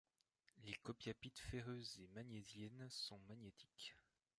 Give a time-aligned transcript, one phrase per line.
[0.63, 3.95] Les copiapites ferreuses et magnésiennes sont magnétiques.